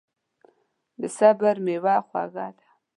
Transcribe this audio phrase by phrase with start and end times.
[0.99, 2.67] د صبر میوه خوږه ده.